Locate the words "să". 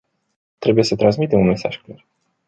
0.83-0.95